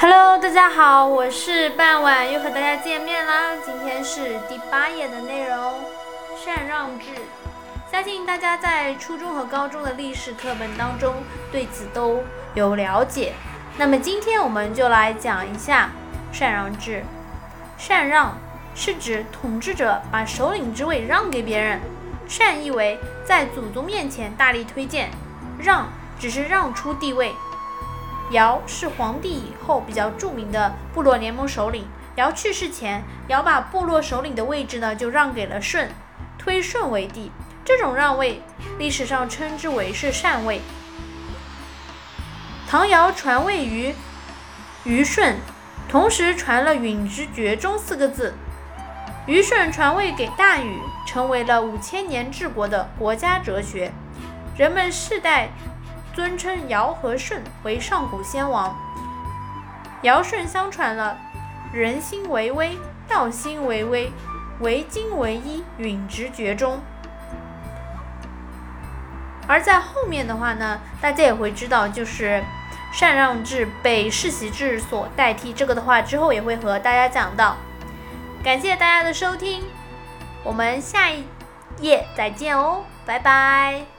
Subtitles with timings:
[0.00, 3.56] Hello，大家好，我是傍晚，又和大家见面啦。
[3.66, 5.74] 今天是第八页的内容，
[6.40, 7.06] 禅让制。
[7.90, 11.16] 相信大家在初中和高中的历史课本当中
[11.50, 12.22] 对此都
[12.54, 13.32] 有了解。
[13.76, 15.90] 那么今天我们就来讲一下
[16.32, 17.02] 禅让制。
[17.76, 18.38] 禅让
[18.76, 21.80] 是指统治者把首领之位让给别人。
[22.28, 25.10] 禅意为在祖宗面前大力推荐，
[25.58, 25.88] 让
[26.20, 27.32] 只是让出地位。
[28.30, 31.86] 尧是皇帝以后比较著名的部落联盟首领。
[32.16, 35.90] 尧去世前，尧把部落首领的位置呢就让给了舜，
[36.36, 37.32] 推舜为帝。
[37.64, 38.42] 这种让位，
[38.78, 40.60] 历史上称之为是禅位。
[42.68, 43.94] 唐尧传位于
[44.84, 45.36] 虞舜，
[45.88, 48.34] 同时传了允之厥中四个字。
[49.26, 53.92] 虞舜传位给大禹，成为了五千年治国的国家哲学。
[54.56, 55.48] 人们世代。
[56.18, 58.76] 尊称尧和舜为上古先王，
[60.02, 61.16] 尧舜相传了
[61.72, 64.10] 人心为微，道心为微，
[64.58, 66.80] 为精为一，允直厥中。
[69.46, 72.42] 而在后面的话呢，大家也会知道，就是
[72.92, 75.52] 禅让制被世袭制所代替。
[75.52, 77.56] 这个的话之后也会和大家讲到。
[78.42, 79.62] 感谢大家的收听，
[80.42, 81.24] 我们下一
[81.78, 83.97] 页再见哦，拜拜。